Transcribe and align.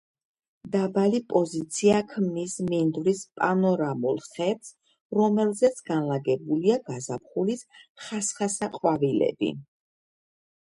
დაბალი 0.75 1.17
პოზიცია 1.31 1.97
ქმნის 2.13 2.53
მინდვრის 2.69 3.19
პანორამულ 3.41 4.21
ხედს 4.27 4.71
რომელზეც 5.19 5.81
განლაგებულია 5.91 6.77
გაზაფხულის 6.87 7.61
ხასხასა 8.07 8.71
ყვავილები. 8.79 9.51